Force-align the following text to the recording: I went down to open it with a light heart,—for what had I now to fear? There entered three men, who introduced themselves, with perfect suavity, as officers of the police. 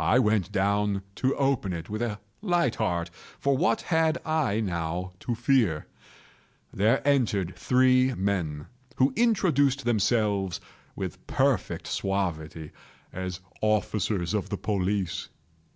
I 0.00 0.18
went 0.18 0.50
down 0.50 1.02
to 1.14 1.36
open 1.36 1.72
it 1.72 1.88
with 1.88 2.02
a 2.02 2.18
light 2.40 2.74
heart,—for 2.74 3.56
what 3.56 3.82
had 3.82 4.18
I 4.26 4.58
now 4.58 5.12
to 5.20 5.36
fear? 5.36 5.86
There 6.72 7.00
entered 7.06 7.54
three 7.54 8.12
men, 8.14 8.66
who 8.96 9.12
introduced 9.14 9.84
themselves, 9.84 10.60
with 10.96 11.24
perfect 11.28 11.86
suavity, 11.86 12.72
as 13.12 13.38
officers 13.60 14.34
of 14.34 14.48
the 14.48 14.58
police. 14.58 15.28